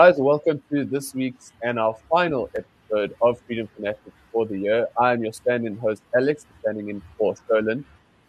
[0.00, 0.16] Guys?
[0.16, 4.88] Welcome to this week's and our final episode of Freedom Fanatics for the year.
[4.98, 7.84] I'm your stand-in host, Alex, standing in for Stolen.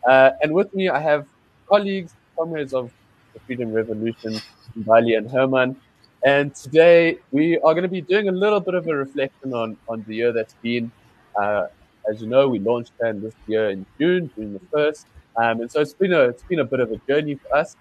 [0.06, 1.26] Uh, and with me, I have
[1.70, 2.92] colleagues, comrades of
[3.34, 4.42] the Freedom Revolution,
[4.76, 5.78] Bali and Herman.
[6.26, 9.78] And today we are going to be doing a little bit of a reflection on,
[9.88, 10.92] on the year that's been.
[11.40, 11.68] Uh,
[12.06, 15.06] as you know, we launched FAN this year in June, June the 1st.
[15.38, 17.78] Um, and so it's been a, it's been a bit of a journey for us.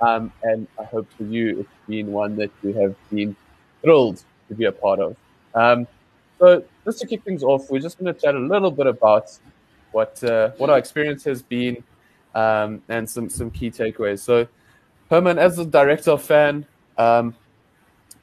[0.00, 3.36] Um, and I hope for you it's been one that you have been
[3.82, 5.16] thrilled to be a part of.
[5.54, 5.86] Um,
[6.38, 9.36] so just to kick things off, we're just going to chat a little bit about
[9.92, 11.82] what uh, what our experience has been
[12.34, 14.20] um, and some some key takeaways.
[14.20, 14.46] So
[15.10, 17.34] Herman, as a director of FAN, um,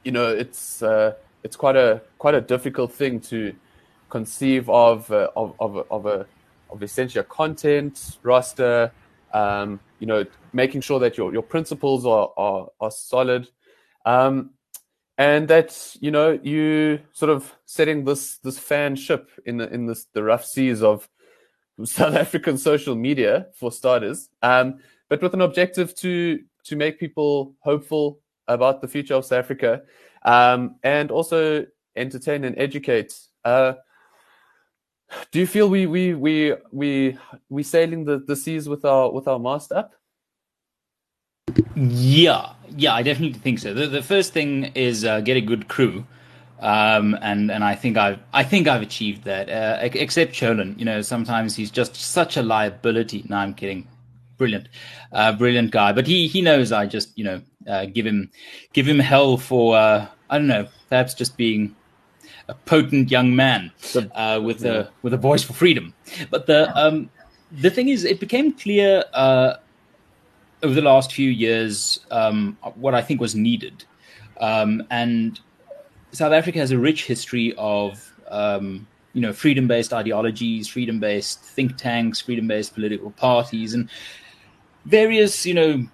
[0.04, 3.54] you know it's uh, it's quite a quite a difficult thing to
[4.10, 6.26] conceive of uh, of of, of a
[6.70, 8.90] of essentially a content roster
[9.32, 13.48] um, you know, making sure that your, your principles are, are, are solid.
[14.04, 14.50] Um,
[15.16, 19.86] and that, you know, you sort of setting this, this fan ship in the, in
[19.86, 21.08] this, the rough seas of
[21.84, 24.28] South African social media for starters.
[24.42, 29.38] Um, but with an objective to, to make people hopeful about the future of South
[29.38, 29.82] Africa,
[30.22, 33.18] um, and also entertain and educate.
[33.44, 33.74] Uh,
[35.30, 39.28] do you feel we we we we we sailing the, the seas with our with
[39.28, 39.92] our mast up?
[41.74, 43.72] Yeah, yeah, I definitely think so.
[43.72, 46.04] The, the first thing is uh, get a good crew,
[46.60, 49.48] um, and and I think I've I think I've achieved that.
[49.48, 53.24] Uh, except Cholan, you know, sometimes he's just such a liability.
[53.28, 53.86] No, I'm kidding.
[54.36, 54.68] Brilliant,
[55.12, 55.92] uh, brilliant guy.
[55.92, 58.30] But he he knows I just you know uh, give him
[58.72, 61.74] give him hell for uh, I don't know perhaps just being
[62.48, 63.70] a potent young man
[64.14, 65.94] uh, with a with a voice for freedom.
[66.30, 67.10] But the um,
[67.52, 69.54] the thing is, it became clear uh,
[70.62, 73.84] over the last few years um, what I think was needed,
[74.40, 75.38] um, and
[76.12, 82.20] South Africa has a rich history of um, you know freedom-based ideologies, freedom-based think tanks,
[82.20, 83.88] freedom-based political parties, and
[84.86, 85.86] various you know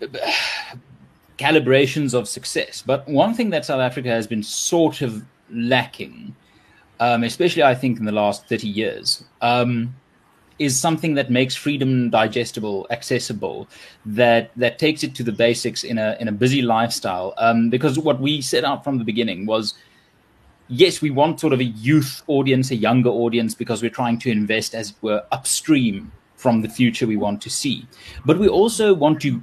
[1.38, 2.82] calibrations of success.
[2.84, 6.34] But one thing that South Africa has been sort of lacking,
[7.00, 9.94] um, especially I think in the last 30 years, um,
[10.58, 13.68] is something that makes freedom digestible, accessible,
[14.04, 17.34] that that takes it to the basics in a in a busy lifestyle.
[17.38, 19.74] Um, because what we set out from the beginning was,
[20.66, 24.30] yes, we want sort of a youth audience, a younger audience, because we're trying to
[24.30, 27.86] invest, as it were, upstream from the future we want to see.
[28.24, 29.42] But we also want to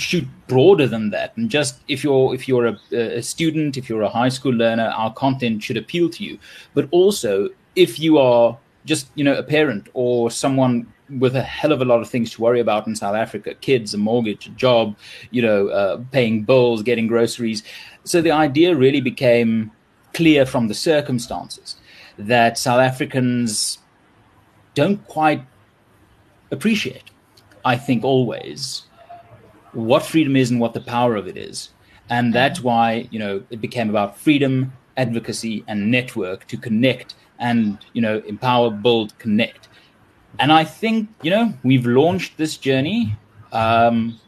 [0.00, 4.02] shoot broader than that and just if you're if you're a, a, student if you're
[4.02, 6.38] a high school learner our content should appeal to you.
[6.74, 11.72] But also if you are just you know a parent or someone with a hell
[11.72, 14.50] of a lot of things to worry about in south africa kids a mortgage a
[14.50, 14.96] job
[15.32, 17.62] you know uh, paying bills getting groceries.
[18.04, 19.70] So the idea really became
[20.14, 21.76] clear from the circumstances
[22.18, 23.78] that south africans
[24.74, 25.44] don't quite
[26.50, 27.04] appreciate
[27.64, 28.82] i think always
[29.72, 31.70] what freedom is and what the power of it is.
[32.08, 37.78] And that's why, you know, it became about freedom, advocacy, and network to connect and,
[37.92, 39.68] you know, empower, build, connect.
[40.38, 43.16] And I think, you know, we've launched this journey.
[43.52, 44.18] Um,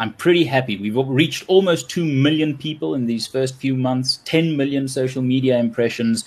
[0.00, 0.76] I'm pretty happy.
[0.76, 5.58] We've reached almost 2 million people in these first few months, 10 million social media
[5.58, 6.24] impressions.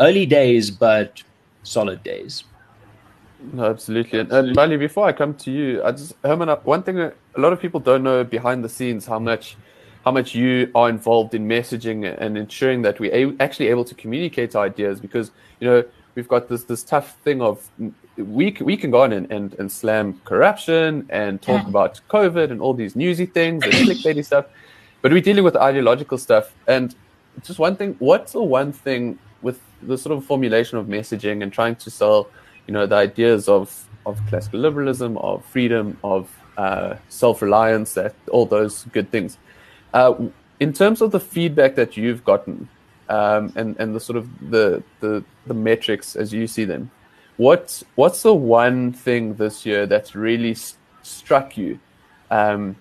[0.00, 1.22] Early days, but
[1.62, 2.44] solid days.
[3.52, 4.20] No, absolutely.
[4.20, 7.52] And, and Bali, before I come to you, I just Herman, one thing a lot
[7.52, 9.56] of people don't know behind the scenes how much
[10.04, 14.54] how much you are involved in messaging and ensuring that we're actually able to communicate
[14.54, 15.30] ideas because
[15.60, 15.84] you know
[16.14, 19.54] we've got this this tough thing of mm, we we can go on and, and,
[19.58, 21.68] and slam corruption and talk yeah.
[21.68, 24.46] about COVID and all these newsy things and clickbaity stuff,
[25.02, 26.52] but we're dealing with ideological stuff.
[26.68, 26.94] And
[27.42, 31.52] just one thing, what's the one thing with the sort of formulation of messaging and
[31.52, 32.28] trying to sell
[32.66, 38.46] you know, the ideas of, of classical liberalism, of freedom, of uh, self-reliance, that all
[38.46, 39.38] those good things.
[39.92, 40.14] Uh,
[40.60, 42.68] in terms of the feedback that you've gotten
[43.08, 46.90] um, and and the sort of the, the the metrics as you see them,
[47.36, 51.78] what what's the one thing this year that's really st- struck you
[52.30, 52.76] um,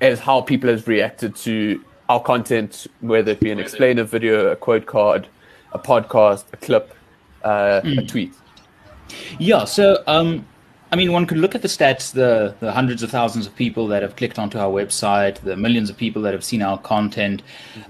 [0.00, 4.56] as how people have reacted to our content, whether it be an explainer video, a
[4.56, 5.26] quote card,
[5.72, 6.94] a podcast, a clip,
[7.42, 7.98] uh, mm.
[7.98, 8.06] a hmm.
[8.06, 8.34] tweet?
[9.38, 10.46] Yeah, so um,
[10.94, 13.88] I mean, one could look at the stats, the, the hundreds of thousands of people
[13.88, 17.42] that have clicked onto our website, the millions of people that have seen our content.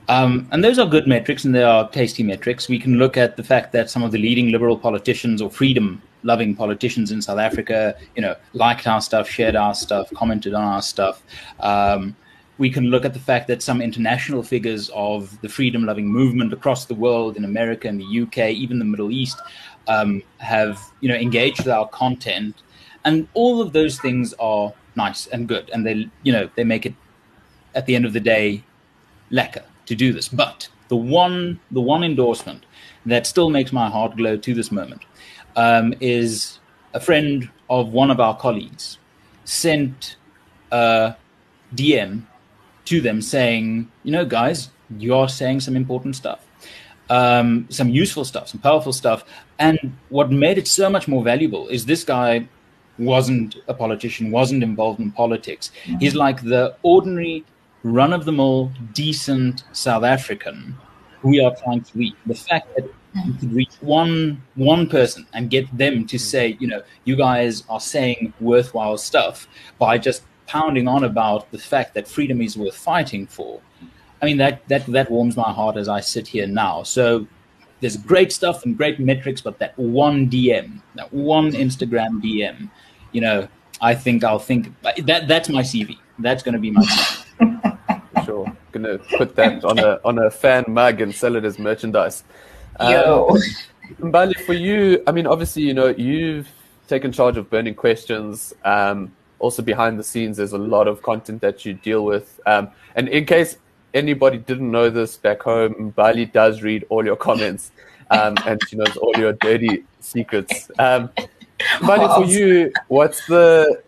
[0.08, 2.66] Um, and those are good metrics and they are tasty metrics.
[2.66, 6.00] We can look at the fact that some of the leading liberal politicians or freedom
[6.22, 10.64] loving politicians in South Africa, you know, liked our stuff, shared our stuff, commented on
[10.64, 11.22] our stuff.
[11.60, 12.16] Um,
[12.56, 16.52] we can look at the fact that some international figures of the freedom loving movement
[16.52, 19.40] across the world, in America in the UK, even the Middle East,
[19.88, 22.62] um, have you know engaged with our content,
[23.04, 26.86] and all of those things are nice and good, and they you know they make
[26.86, 26.94] it
[27.74, 28.62] at the end of the day
[29.30, 30.28] lekker to do this.
[30.28, 32.66] But the one the one endorsement
[33.06, 35.02] that still makes my heart glow to this moment
[35.56, 36.58] um, is
[36.94, 38.98] a friend of one of our colleagues
[39.44, 40.16] sent
[40.70, 41.14] a
[41.74, 42.22] DM
[42.86, 46.43] to them saying, you know, guys, you are saying some important stuff,
[47.10, 49.24] um, some useful stuff, some powerful stuff.
[49.58, 52.48] And what made it so much more valuable is this guy
[52.98, 55.70] wasn't a politician, wasn't involved in politics.
[55.84, 55.98] Mm-hmm.
[55.98, 57.44] He's like the ordinary,
[57.82, 60.76] run of the mill, decent South African
[61.24, 62.14] who we are trying to reach.
[62.26, 62.84] The fact that
[63.24, 67.64] you could reach one one person and get them to say, you know, you guys
[67.68, 69.48] are saying worthwhile stuff
[69.78, 73.60] by just pounding on about the fact that freedom is worth fighting for.
[74.24, 76.82] I mean that that that warms my heart as I sit here now.
[76.82, 77.26] So
[77.80, 82.70] there's great stuff and great metrics, but that one DM, that one Instagram DM,
[83.12, 83.46] you know,
[83.82, 85.98] I think I'll think that that's my CV.
[86.20, 88.24] That's going to be my CV.
[88.24, 92.24] sure, gonna put that on a on a fan mug and sell it as merchandise.
[92.80, 93.38] Yo, um,
[94.10, 96.48] Mbali, for you, I mean, obviously, you know, you've
[96.88, 98.54] taken charge of burning questions.
[98.64, 102.40] Um, also behind the scenes, there's a lot of content that you deal with.
[102.46, 103.58] Um, and in case
[103.94, 107.70] anybody didn't know this back home, Bali does read all your comments
[108.10, 110.70] um, and she knows all your dirty secrets.
[110.78, 111.10] Um,
[111.80, 113.82] Bali, for you, what's the?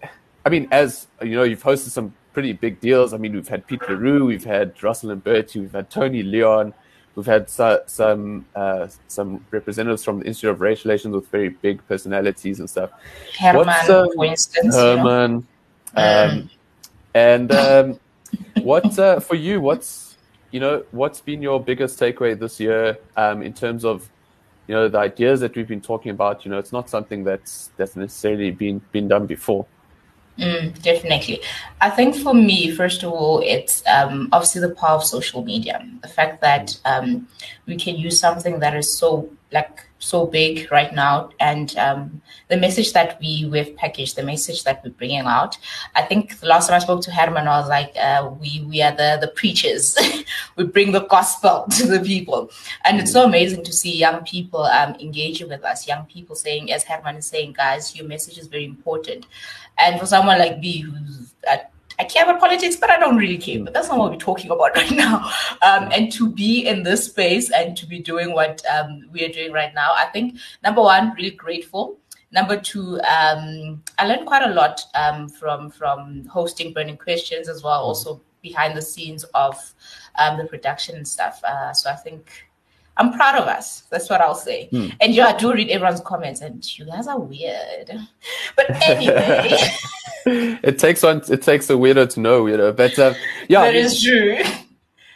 [0.44, 3.12] I mean, as you know, you've hosted some pretty big deals.
[3.12, 6.72] I mean, we've had Piet le Roux, we've had Russell Lamberti, we've had Tony Leon.
[7.14, 11.80] We've had some uh, some representatives from the Institute of Race Relations with very big
[11.88, 12.90] personalities and stuff.
[13.38, 14.74] Herman, uh, for instance.
[14.74, 15.32] Herman.
[15.32, 16.30] You know?
[16.30, 16.50] um.
[17.14, 17.98] And um,
[18.62, 19.60] what uh, for you?
[19.60, 20.16] What's
[20.50, 24.08] you know what's been your biggest takeaway this year um, in terms of
[24.66, 26.44] you know the ideas that we've been talking about?
[26.44, 29.66] You know, it's not something that's that's necessarily been been done before.
[30.38, 31.40] Mm, definitely.
[31.80, 35.86] I think for me, first of all, it's um, obviously the power of social media.
[36.02, 37.26] The fact that um,
[37.66, 42.56] we can use something that is so like so big right now, and um, the
[42.56, 45.56] message that we we've packaged, the message that we're bringing out.
[45.94, 48.82] I think the last time I spoke to Herman, I was like, uh, "We we
[48.82, 49.96] are the the preachers.
[50.56, 52.50] we bring the gospel to the people,"
[52.84, 55.88] and it's so amazing to see young people um, engaging with us.
[55.88, 59.26] Young people saying, as Herman is saying, "Guys, your message is very important."
[59.78, 63.38] And for someone like me, who's at I care about politics, but I don't really
[63.38, 63.62] care.
[63.62, 65.30] But that's not what we're talking about right now.
[65.62, 69.32] Um, and to be in this space and to be doing what um, we are
[69.32, 71.98] doing right now, I think number one, really grateful.
[72.32, 77.62] Number two, um, I learned quite a lot um, from from hosting Burning Questions as
[77.62, 79.56] well, also behind the scenes of
[80.16, 81.42] um, the production and stuff.
[81.44, 82.46] Uh, so I think
[82.98, 83.82] I'm proud of us.
[83.90, 84.68] That's what I'll say.
[84.68, 84.88] Hmm.
[85.00, 87.90] And yeah, I do read everyone's comments, and you guys are weird.
[88.56, 89.58] But anyway,
[90.62, 91.22] it takes one.
[91.28, 92.74] It takes a weirdo to know weirdo.
[92.76, 93.14] But uh,
[93.48, 94.38] yeah, that I mean, is true.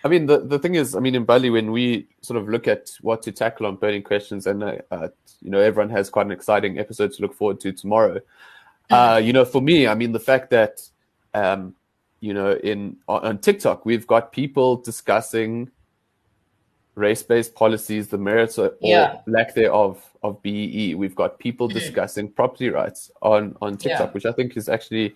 [0.02, 2.90] I mean, the, the thing is, I mean, Mbali, when we sort of look at
[3.02, 5.08] what to tackle on burning questions, and uh, uh,
[5.40, 8.20] you know, everyone has quite an exciting episode to look forward to tomorrow.
[8.90, 9.26] Uh, mm-hmm.
[9.26, 10.82] you know, for me, I mean, the fact that
[11.32, 11.74] um,
[12.20, 15.70] you know, in on TikTok, we've got people discussing
[16.94, 19.20] race-based policies, the merits or yeah.
[19.26, 20.94] lack thereof of BEE.
[20.94, 21.78] We've got people mm-hmm.
[21.78, 24.12] discussing property rights on on TikTok, yeah.
[24.12, 25.14] which I think is actually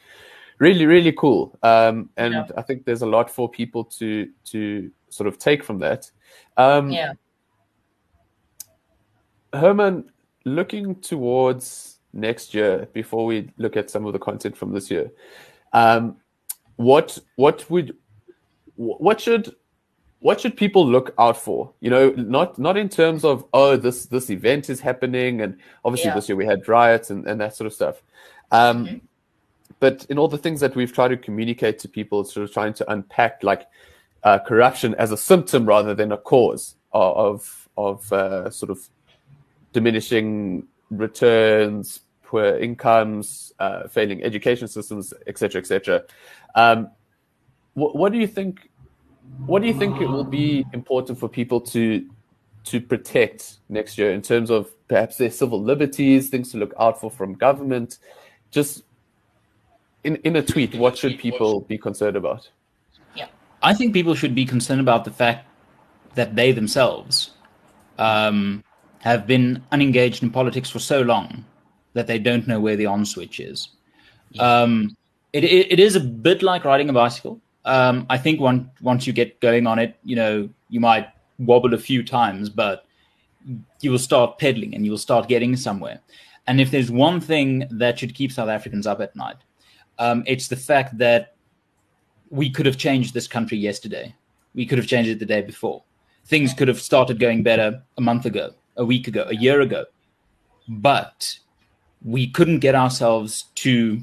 [0.58, 1.56] really really cool.
[1.62, 2.46] Um, and yeah.
[2.56, 6.10] I think there's a lot for people to to sort of take from that.
[6.56, 7.12] Um, yeah.
[9.52, 10.10] Herman,
[10.44, 15.10] looking towards next year, before we look at some of the content from this year,
[15.72, 16.16] um,
[16.76, 17.96] what what would
[18.76, 19.54] what should
[20.20, 21.72] what should people look out for?
[21.80, 26.08] You know, not not in terms of oh this this event is happening, and obviously
[26.08, 26.14] yeah.
[26.14, 28.02] this year we had riots and, and that sort of stuff.
[28.50, 28.96] Um, mm-hmm.
[29.80, 32.72] But in all the things that we've tried to communicate to people, sort of trying
[32.74, 33.66] to unpack like
[34.22, 38.88] uh, corruption as a symptom rather than a cause of of uh, sort of
[39.72, 46.04] diminishing returns, poor incomes, uh, failing education systems, etc., etc.
[46.54, 46.90] Um,
[47.74, 48.70] what, what do you think
[49.46, 52.08] what do you think it will be important for people to
[52.64, 57.00] to protect next year in terms of perhaps their civil liberties, things to look out
[57.00, 57.98] for from government?
[58.50, 58.84] Just
[60.02, 62.48] in, in a tweet, what should people be concerned about?
[63.14, 63.26] Yeah.
[63.62, 65.46] I think people should be concerned about the fact
[66.14, 67.30] that they themselves
[67.98, 68.62] um,
[69.00, 71.44] have been unengaged in politics for so long
[71.92, 73.68] that they don't know where the on switch is.
[74.38, 74.96] Um,
[75.32, 79.06] it, it, it is a bit like riding a bicycle Um, I think one, once
[79.06, 82.86] you get going on it, you know, you might wobble a few times, but
[83.80, 86.00] you will start pedaling and you will start getting somewhere.
[86.46, 89.36] And if there's one thing that should keep South Africans up at night,
[89.98, 91.34] um, it's the fact that
[92.30, 94.14] we could have changed this country yesterday.
[94.54, 95.82] We could have changed it the day before.
[96.26, 99.84] Things could have started going better a month ago, a week ago, a year ago.
[100.68, 101.38] But
[102.02, 104.00] we couldn't get ourselves to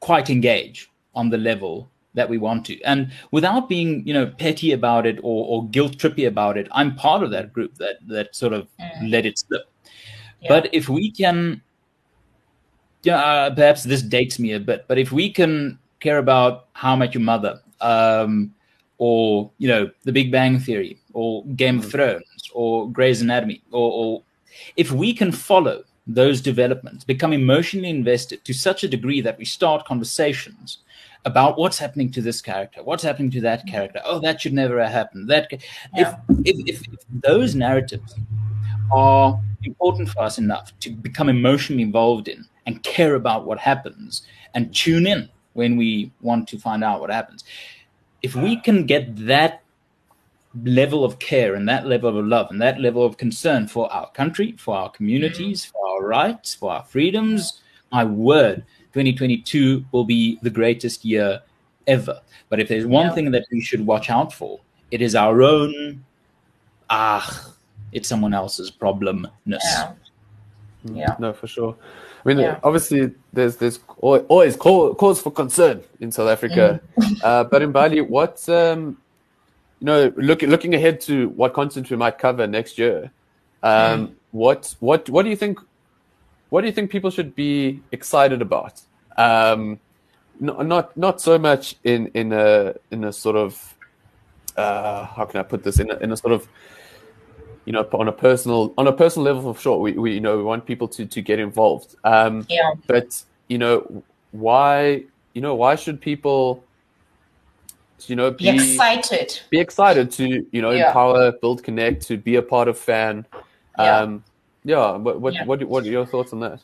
[0.00, 2.80] quite engage on the level that we want to.
[2.82, 6.94] And without being, you know, petty about it or, or guilt trippy about it, I'm
[6.94, 9.10] part of that group that that sort of mm.
[9.10, 9.62] let it slip.
[10.40, 10.48] Yeah.
[10.48, 11.62] But if we can,
[13.02, 16.92] yeah, uh, perhaps this dates me a bit, but if we can care about How
[16.92, 18.54] I Met Your Mother, um,
[18.98, 21.90] or you know, The Big Bang Theory, or Game of mm.
[21.90, 24.22] Thrones, or Grey's Anatomy, or, or
[24.76, 29.44] if we can follow those developments, become emotionally invested to such a degree that we
[29.44, 30.78] start conversations
[31.24, 33.68] about what's happening to this character, what's happening to that mm-hmm.
[33.68, 34.00] character.
[34.04, 35.28] Oh, that should never have happened.
[35.28, 35.48] That
[35.94, 36.16] yeah.
[36.36, 38.14] if, if, if, if those narratives
[38.92, 44.22] are important for us enough to become emotionally involved in and care about what happens
[44.54, 47.44] and tune in when we want to find out what happens.
[48.22, 49.62] If we can get that
[50.64, 54.10] level of care and that level of love and that level of concern for our
[54.10, 55.72] country, for our communities, mm-hmm.
[55.72, 57.60] for our rights, for our freedoms,
[57.90, 61.40] my word, 2022 will be the greatest year
[61.86, 62.20] ever.
[62.48, 63.14] But if there's one yeah.
[63.14, 66.04] thing that we should watch out for, it is our own,
[66.90, 67.54] ah,
[67.92, 69.30] it's someone else's problemness.
[69.46, 69.92] Yeah.
[70.86, 71.16] Mm, yeah.
[71.18, 71.76] No, for sure.
[72.24, 72.60] I mean, yeah.
[72.62, 77.20] obviously, there's there's always cause for concern in South Africa, mm.
[77.24, 78.96] uh, but Mbali, what um,
[79.80, 83.10] you know, looking looking ahead to what content we might cover next year,
[83.62, 84.14] um, mm.
[84.30, 85.58] what what what do you think
[86.52, 88.82] what do you think people should be excited about?
[89.16, 89.80] Um,
[90.38, 93.74] not, not not so much in in a in a sort of
[94.58, 96.46] uh, how can I put this in a, in a sort of
[97.64, 100.36] you know on a personal on a personal level for sure we, we you know
[100.36, 105.54] we want people to to get involved um yeah but you know why you know
[105.54, 106.62] why should people
[108.08, 110.88] you know be, be excited be excited to you know yeah.
[110.88, 113.24] empower build connect to be a part of fan
[113.78, 114.00] yeah.
[114.00, 114.24] um
[114.64, 115.44] yeah, what what, yeah.
[115.44, 116.60] what what are your thoughts on that?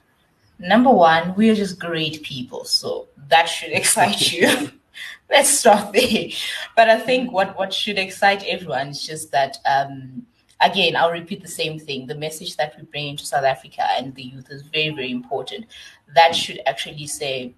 [0.59, 4.71] Number one, we are just great people, so that should excite you.
[5.31, 6.29] Let's start there.
[6.75, 9.59] But I think what what should excite everyone is just that.
[9.69, 10.27] Um,
[10.61, 12.07] again, I'll repeat the same thing.
[12.07, 15.67] The message that we bring into South Africa and the youth is very, very important.
[16.15, 17.55] That should actually say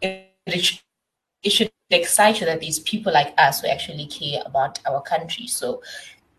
[0.00, 0.80] it, it, should,
[1.42, 5.46] it should excite you that these people like us who actually care about our country.
[5.46, 5.82] So,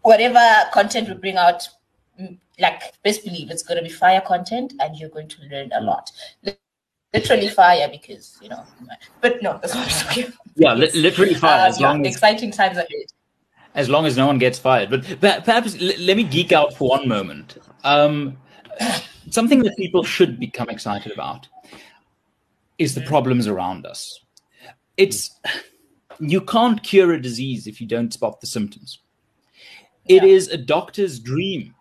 [0.02, 0.40] whatever
[0.72, 1.68] content we bring out
[2.62, 5.82] like best believe it's going to be fire content and you're going to learn a
[5.82, 6.12] lot.
[7.14, 8.64] Literally fire because you know
[9.20, 12.88] but no that's not okay yeah li- literally fire as long as exciting times ahead
[13.76, 14.90] as long as no one gets fired.
[14.90, 17.58] But perhaps let me geek out for one moment.
[17.84, 18.38] Um,
[19.30, 21.48] something that people should become excited about
[22.78, 24.20] is the problems around us.
[24.98, 25.40] It's
[26.20, 29.00] you can't cure a disease if you don't spot the symptoms.
[30.06, 30.30] It yeah.
[30.30, 31.76] is a doctor's dream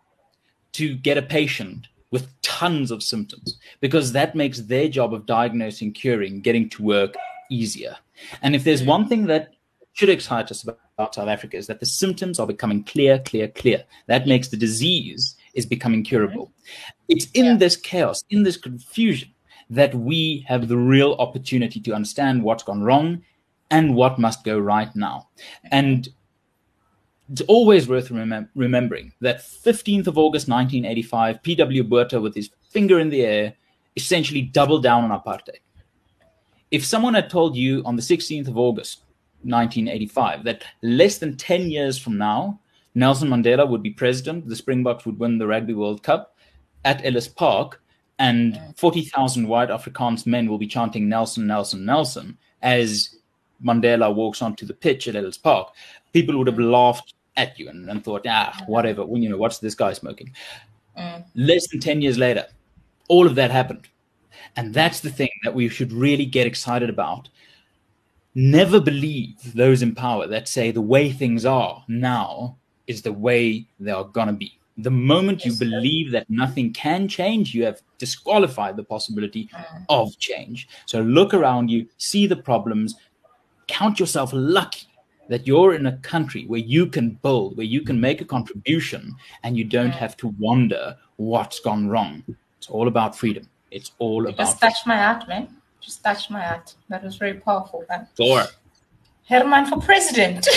[0.72, 5.92] to get a patient with tons of symptoms because that makes their job of diagnosing,
[5.92, 7.14] curing, getting to work
[7.50, 7.96] easier.
[8.42, 8.90] And if there's mm-hmm.
[8.90, 9.54] one thing that
[9.92, 13.84] should excite us about South Africa is that the symptoms are becoming clear, clear, clear.
[14.06, 16.46] That makes the disease is becoming curable.
[16.46, 17.04] Mm-hmm.
[17.08, 17.56] It's in yeah.
[17.56, 19.30] this chaos, in this confusion,
[19.68, 23.22] that we have the real opportunity to understand what's gone wrong
[23.70, 25.28] and what must go right now.
[25.70, 26.08] And
[27.30, 31.84] it's always worth remem- remembering that 15th of August 1985, P.W.
[31.84, 33.54] Botha, with his finger in the air,
[33.96, 35.60] essentially doubled down on apartheid.
[36.70, 39.02] If someone had told you on the 16th of August
[39.42, 42.60] 1985 that less than 10 years from now,
[42.94, 46.36] Nelson Mandela would be president, the Springboks would win the Rugby World Cup
[46.84, 47.80] at Ellis Park,
[48.18, 53.16] and 40,000 white Afrikaans men will be chanting Nelson, Nelson, Nelson as
[53.64, 55.72] Mandela walks onto the pitch at Ellis Park,
[56.12, 59.74] people would have laughed at you and, and thought, ah, whatever, you know, what's this
[59.74, 60.32] guy smoking?
[60.98, 61.24] Mm.
[61.34, 62.46] Less than 10 years later,
[63.08, 63.88] all of that happened.
[64.56, 67.28] And that's the thing that we should really get excited about.
[68.34, 72.56] Never believe those in power that say the way things are now
[72.86, 74.58] is the way they are going to be.
[74.78, 79.84] The moment you believe that nothing can change, you have disqualified the possibility mm.
[79.88, 80.68] of change.
[80.86, 82.94] So look around you, see the problems,
[83.66, 84.89] count yourself lucky
[85.30, 89.14] that you're in a country where you can build, where you can make a contribution,
[89.44, 92.24] and you don't have to wonder what's gone wrong.
[92.58, 93.48] It's all about freedom.
[93.70, 94.38] It's all about.
[94.38, 95.48] Just touch my heart, man.
[95.80, 96.74] Just touch my heart.
[96.88, 98.08] That was very powerful, man.
[98.16, 98.44] Sure.
[99.28, 100.48] Herman for president.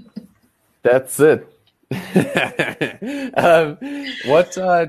[0.82, 1.52] That's it.
[3.36, 3.78] um,
[4.26, 4.56] what?
[4.56, 4.86] Uh,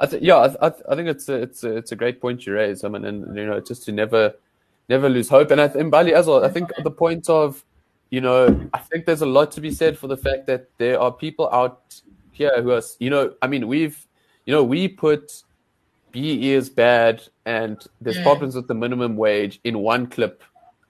[0.00, 2.44] I th- yeah, I, th- I think it's a, it's a, it's a great point
[2.44, 2.84] you raise.
[2.84, 4.34] I mean, and you know, just to never
[4.90, 5.50] never lose hope.
[5.50, 7.64] And I th- Mbali as well, I think the point of
[8.10, 11.00] you know, I think there's a lot to be said for the fact that there
[11.00, 11.82] are people out
[12.32, 14.04] here who are, you know, I mean, we've,
[14.46, 15.30] you know, we put
[16.12, 18.22] BEE is bad and there's Mm.
[18.22, 20.42] problems with the minimum wage in one clip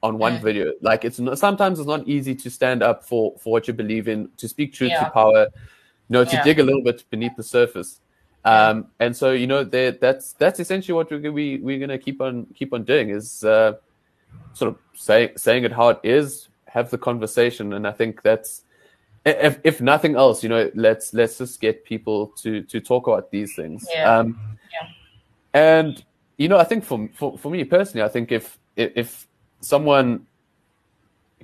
[0.02, 0.42] on one Mm.
[0.42, 0.72] video.
[0.80, 4.08] Like it's not, sometimes it's not easy to stand up for for what you believe
[4.08, 5.04] in, to speak truth Yeah.
[5.04, 5.40] to power,
[6.08, 6.42] you know, to Yeah.
[6.42, 8.00] dig a little bit beneath the surface.
[8.44, 12.46] Um, and so you know that's that's essentially what we're we we're gonna keep on
[12.54, 13.74] keep on doing is uh,
[14.54, 18.62] sort of say, saying it how it is, have the conversation, and I think that's
[19.24, 23.30] if if nothing else, you know, let's let's just get people to to talk about
[23.30, 23.86] these things.
[23.92, 24.18] Yeah.
[24.18, 24.38] Um,
[24.72, 24.88] Yeah.
[25.52, 26.04] And
[26.38, 29.26] you know, I think for for for me personally, I think if if,
[29.62, 30.26] someone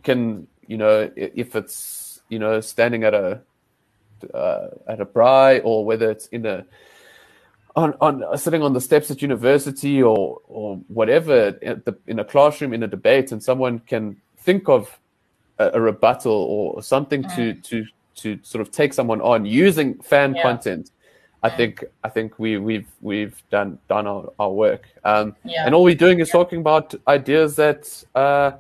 [0.03, 3.43] can, you know, if it's you know standing at a
[4.33, 6.65] uh, at a braai or whether it's in a
[7.75, 12.25] on, on sitting on the steps at university or or whatever at the, in a
[12.25, 14.99] classroom in a debate and someone can think of
[15.59, 17.85] a, a rebuttal or something to to
[18.17, 20.43] to sort of take someone on using fan Yeah.
[20.43, 20.91] content
[21.43, 24.89] i think i think we we've we've done done our, our work.
[25.05, 25.67] Um Yeah.
[25.67, 28.53] and all we're doing is talking about ideas that uh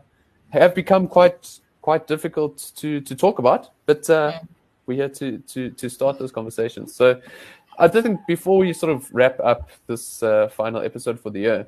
[0.50, 4.32] have become quite quite difficult to to talk about but uh
[4.86, 6.94] we're here to to to start those conversations.
[6.94, 7.20] So
[7.78, 11.66] I think before we sort of wrap up this uh, final episode for the year,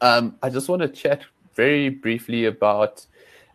[0.00, 1.20] um, I just want to chat
[1.54, 3.04] very briefly about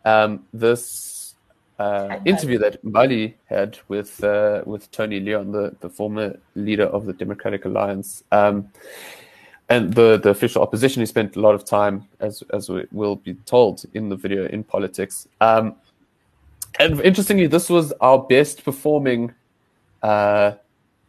[0.06, 1.36] um, this
[1.80, 7.06] uh, interview that Mbali had with uh, with Tony Leon, the, the former leader of
[7.06, 8.70] the Democratic Alliance, um,
[9.70, 11.02] and the, the official opposition.
[11.02, 14.48] He spent a lot of time, as as we will be told in the video,
[14.48, 15.28] in politics.
[15.42, 15.76] Um,
[16.80, 19.34] and interestingly, this was our best performing.
[20.02, 20.54] Uh,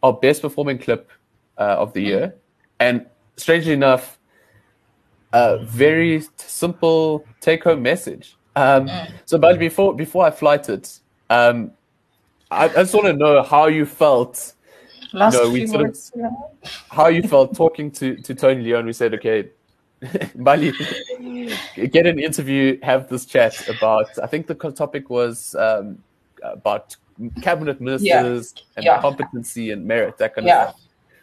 [0.04, 1.10] our best performing clip
[1.56, 2.34] uh, of the year,
[2.78, 4.18] and strangely enough,
[5.32, 8.36] a very simple take-home message.
[8.56, 8.88] Um,
[9.24, 10.88] So, but before before I flighted,
[11.30, 11.72] um,
[12.50, 14.52] I, I just want to know how you felt,
[15.12, 16.30] Last No, we few sort of- words, yeah.
[16.90, 18.86] how you felt talking to to Tony Leon.
[18.86, 19.48] We said, okay,
[20.34, 20.72] Bali,
[21.90, 24.06] get an interview, have this chat about.
[24.22, 25.98] I think the topic was um,
[26.42, 26.96] about
[27.42, 29.00] cabinet ministers and Yeah.
[29.00, 30.62] competency and merit, that kind Yeah.
[30.64, 30.80] of stuff.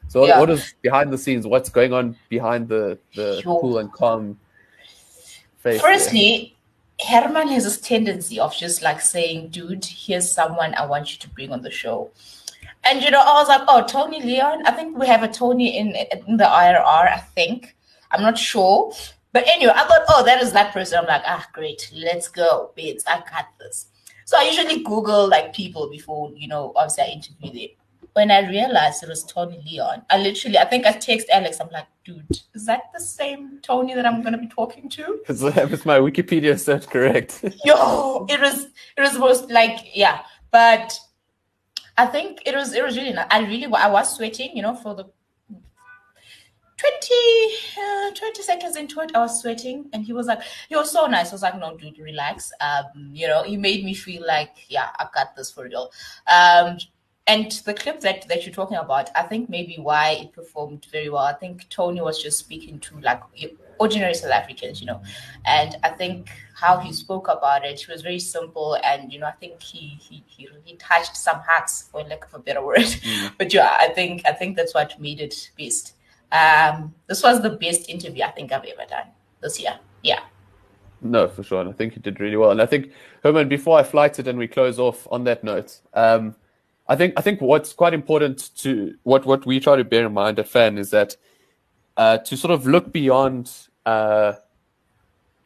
[0.08, 0.40] So, Yeah.
[0.40, 1.46] what is behind the scenes?
[1.46, 3.60] What's going on behind the the Sure.
[3.62, 4.38] cool and calm
[5.60, 5.82] face?
[5.82, 6.56] Firstly,
[7.08, 11.30] Herman has this tendency of just like saying, dude, here's someone I want you to
[11.30, 12.12] bring on the show.
[12.84, 14.66] And you know, I was like, oh, Tony Leon.
[14.66, 15.96] I think we have a Tony in
[16.28, 17.76] in the IRR, I think.
[18.12, 18.94] I'm not sure.
[19.34, 21.00] But anyway, I thought, oh, that is that person.
[21.00, 23.06] I'm like, ah, great, let's go, babes.
[23.08, 23.88] I got this.
[24.26, 27.78] So I usually Google like people before, you know, obviously I interview them.
[28.14, 31.62] When I realized it was Tony Leon, I literally, I think I text Alex.
[31.62, 35.22] I'm like, dude, is that the same Tony that I'm gonna be talking to?
[35.30, 37.44] Is, is my Wikipedia search correct?
[37.66, 40.22] yo it was it was most like yeah
[40.52, 40.98] but
[41.98, 44.76] i think it was it was really nice i really, I was sweating you know
[44.76, 45.06] for the
[46.78, 47.14] 20
[47.78, 51.06] uh, 20 seconds into it i was sweating and he was like he was so
[51.06, 54.56] nice i was like no dude relax um you know he made me feel like
[54.70, 55.92] yeah i got this for real
[56.28, 56.78] um
[57.32, 61.10] and the clip that that you're talking about i think maybe why it performed very
[61.10, 63.22] well i think tony was just speaking to like
[63.80, 65.02] ordinary south africans you know
[65.46, 69.26] and I think how he spoke about it he was very simple, and you know,
[69.26, 72.96] I think he he he, he touched some hearts, for lack of a better word.
[73.38, 75.96] But yeah, I think I think that's what made it best.
[76.32, 79.08] Um, this was the best interview I think I've ever done
[79.42, 79.80] this year.
[80.04, 80.22] Yeah,
[81.02, 81.62] No, for sure.
[81.62, 82.52] And I think you did really well.
[82.52, 82.92] And I think
[83.24, 86.36] Herman, before I flight it and we close off on that note, um,
[86.92, 90.14] I think I think what's quite important to what what we try to bear in
[90.14, 91.16] mind at Fan is that
[91.96, 93.50] uh, to sort of look beyond
[93.86, 94.34] uh,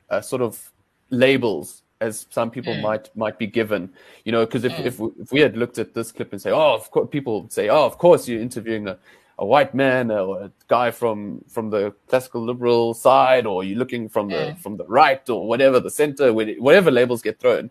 [0.10, 0.72] uh, sort of
[1.12, 2.82] labels as some people Mm.
[2.82, 3.94] might might be given,
[4.26, 6.52] you know, because if, if we- if we had looked at this clip and say,
[6.52, 8.98] oh, of course, people say, oh, of course, you're interviewing a,
[9.38, 14.10] a white man or a guy from from the classical liberal side, or you're looking
[14.10, 14.58] from the Mm.
[14.64, 17.70] from the right or whatever the center, whatever labels get thrown,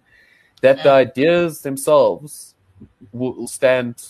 [0.61, 2.54] that the ideas themselves
[3.13, 4.03] will will stand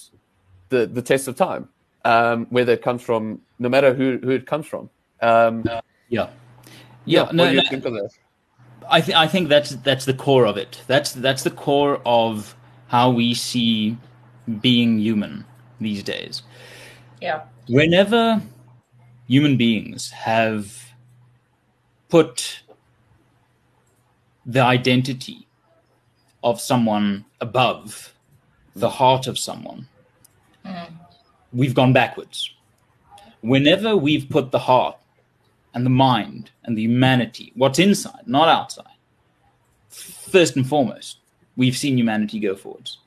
[0.69, 1.69] the the test of time,
[2.05, 4.91] um, whether it comes from no matter who who it comes from.
[5.21, 5.65] Um,
[6.09, 6.29] Yeah.
[7.07, 8.11] Yeah, what no, do you no, think of that?
[8.89, 10.83] I, th- I think that's that's the core of it.
[10.87, 12.55] That's that's the core of
[12.89, 13.97] how we see
[14.61, 15.45] being human
[15.81, 16.43] these days.
[17.21, 18.43] yeah, Whenever
[19.27, 20.93] human beings have
[22.09, 22.63] put
[24.47, 25.47] the identity
[26.43, 28.14] of someone above
[28.75, 29.89] the heart of someone,
[30.65, 30.89] mm.
[31.53, 32.51] we've gone backwards.
[33.41, 34.97] Whenever we've put the heart
[35.75, 38.87] and the mind and the humanity, what's inside, not outside,
[39.89, 41.19] first and foremost,
[41.57, 42.99] we've seen humanity go forwards.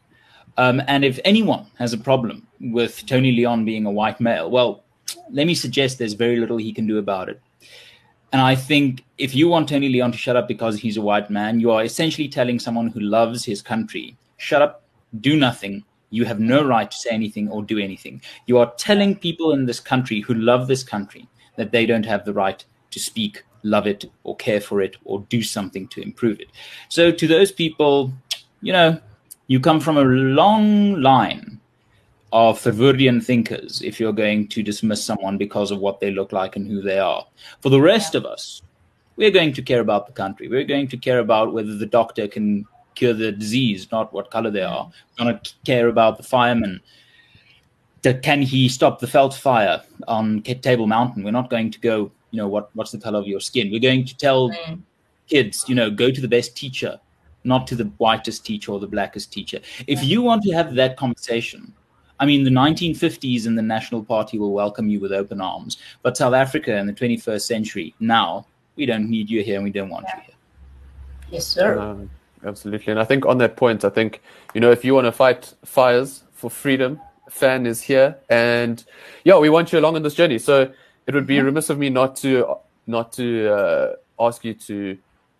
[0.57, 4.83] Um, and if anyone has a problem with Tony Leon being a white male, well,
[5.29, 7.39] let me suggest there's very little he can do about it.
[8.33, 11.29] And I think if you want Tony Leon to shut up because he's a white
[11.29, 14.83] man, you are essentially telling someone who loves his country, shut up,
[15.21, 15.83] do nothing.
[16.09, 18.21] You have no right to say anything or do anything.
[18.45, 22.23] You are telling people in this country who love this country that they don't have
[22.23, 26.39] the right to speak, love it, or care for it, or do something to improve
[26.39, 26.47] it.
[26.89, 28.13] So, to those people,
[28.61, 28.99] you know,
[29.47, 31.59] you come from a long line
[32.33, 36.55] of Verwoerdian thinkers if you're going to dismiss someone because of what they look like
[36.55, 37.25] and who they are.
[37.61, 38.61] For the rest of us,
[39.15, 40.47] we're going to care about the country.
[40.47, 42.65] We're going to care about whether the doctor can
[42.97, 44.89] cure the disease, not what color they are.
[45.17, 46.81] We're going to care about the firemen.
[48.23, 51.23] Can he stop the veld fire on Table Mountain?
[51.23, 53.69] We're not going to go, you know, what, what's the color of your skin?
[53.69, 54.81] We're going to tell mm.
[55.27, 56.99] kids, you know, go to the best teacher,
[57.43, 59.59] not to the whitest teacher or the blackest teacher.
[59.87, 61.73] If you want to have that conversation,
[62.19, 65.77] I mean, the 1950s and the National Party will welcome you with open arms.
[66.01, 69.71] But South Africa in the 21st century, now, we don't need you here and we
[69.71, 70.35] don't want you here.
[71.29, 71.79] Yes, sir.
[71.79, 72.09] Um,
[72.45, 72.91] absolutely.
[72.91, 74.21] And I think on that point, I think,
[74.53, 78.15] you know, if you want to fight fires for freedom, Fan is here.
[78.29, 78.83] And
[79.25, 80.39] yeah, we want you along on this journey.
[80.39, 80.71] So
[81.05, 81.45] it would be mm-hmm.
[81.45, 84.97] remiss of me not to, not to uh, ask you to,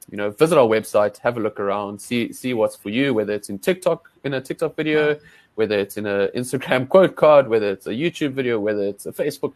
[0.09, 3.33] you know, visit our website, have a look around, see see what's for you, whether
[3.33, 5.17] it's in TikTok, in a TikTok video,
[5.55, 9.11] whether it's in an Instagram quote card, whether it's a YouTube video, whether it's a
[9.11, 9.53] Facebook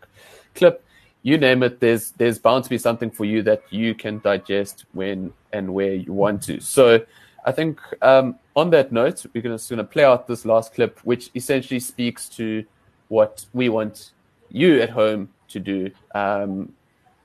[0.55, 0.83] clip,
[1.23, 4.85] you name it, there's there's bound to be something for you that you can digest
[4.93, 6.59] when and where you want to.
[6.59, 7.05] So
[7.45, 10.99] I think um, on that note, we're just going to play out this last clip,
[11.03, 12.63] which essentially speaks to
[13.07, 14.11] what we want
[14.49, 16.71] you at home to do, um,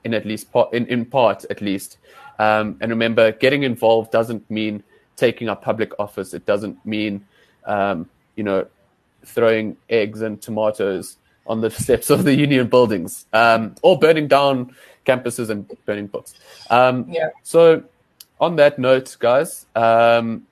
[0.03, 1.97] in at least part, in, in part at least.
[2.39, 4.83] Um, and remember, getting involved doesn't mean
[5.15, 6.33] taking up public office.
[6.33, 7.25] It doesn't mean
[7.67, 8.65] um, you know,
[9.25, 14.73] throwing eggs and tomatoes on the steps of the union buildings, um, or burning down
[15.05, 16.33] campuses and burning books.
[16.69, 17.29] Um, yeah.
[17.43, 17.83] So,
[18.39, 20.45] on that note, guys, um,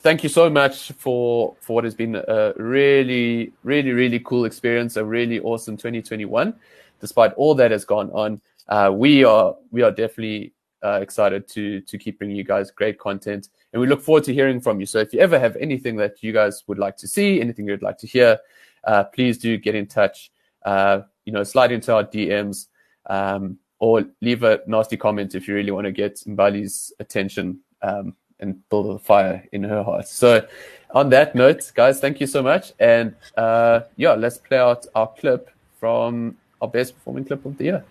[0.00, 4.96] thank you so much for for what has been a really, really, really cool experience,
[4.96, 6.54] a really awesome 2021.
[7.00, 10.52] Despite all that has gone on, uh, we are we are definitely
[10.82, 14.34] uh, excited to to keep bringing you guys great content and we look forward to
[14.34, 14.86] hearing from you.
[14.86, 17.82] So if you ever have anything that you guys would like to see, anything you'd
[17.82, 18.38] like to hear,
[18.84, 20.30] uh, please do get in touch.
[20.64, 22.66] Uh, you know, slide into our DMs
[23.08, 28.14] um, or leave a nasty comment if you really want to get Mbali's attention um,
[28.38, 30.06] and build a fire in her heart.
[30.06, 30.46] So
[30.94, 32.72] on that note, guys, thank you so much.
[32.78, 37.64] And uh, yeah, let's play out our clip from our best performing clip of the
[37.64, 37.84] year.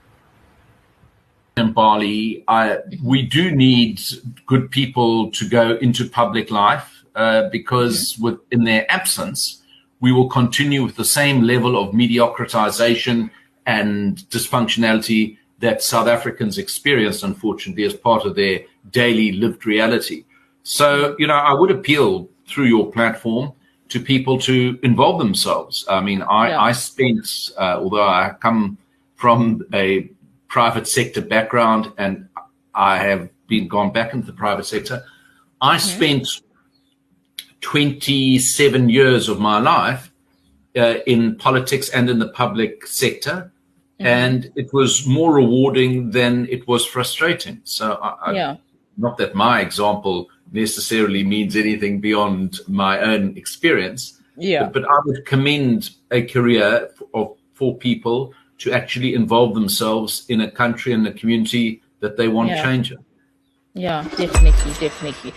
[1.57, 3.99] Mbali, I, we do need
[4.45, 9.61] good people to go into public life uh, because with, in their absence,
[9.99, 13.29] we will continue with the same level of mediocritization
[13.65, 20.25] and dysfunctionality that South Africans experience, unfortunately, as part of their daily lived reality.
[20.63, 23.53] So, you know, I would appeal through your platform
[23.89, 25.85] to people to involve themselves.
[25.89, 26.61] I mean, I, yeah.
[26.61, 28.77] I spent, uh, although I come
[29.15, 30.09] from a
[30.47, 32.29] private sector background and
[32.73, 35.03] I have been gone back into the private sector.
[35.59, 35.97] I mm-hmm.
[35.97, 36.27] spent
[37.61, 40.11] 27 years of my life
[40.77, 43.51] uh, in politics and in the public sector.
[43.99, 44.07] Mm-hmm.
[44.07, 47.61] And it was more rewarding than it was frustrating.
[47.63, 48.57] So, I, yeah.
[48.97, 54.19] not that my example necessarily means anything beyond my own experience.
[54.37, 54.63] Yeah.
[54.63, 60.41] But, but I would commend a career for, for people to actually involve themselves in
[60.41, 62.63] a country and a community that they want yeah.
[62.63, 62.93] change
[63.73, 65.33] Yeah, definitely, definitely.